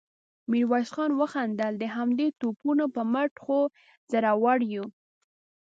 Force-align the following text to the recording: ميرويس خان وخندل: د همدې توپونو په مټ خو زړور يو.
ميرويس 0.51 0.89
خان 0.95 1.11
وخندل: 1.19 1.73
د 1.77 1.83
همدې 1.95 2.27
توپونو 2.39 2.85
په 2.95 3.01
مټ 3.13 3.31
خو 3.43 3.59
زړور 4.11 4.59
يو. 4.73 4.85